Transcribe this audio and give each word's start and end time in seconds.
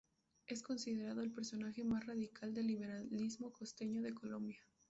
Es 0.47 0.63
considerado 0.63 1.21
el 1.21 1.29
personaje 1.31 1.83
más 1.83 2.03
radical 2.07 2.55
del 2.55 2.65
liberalismo 2.65 3.51
costeño 3.53 4.01
de 4.01 4.15
Colombia. 4.15 4.57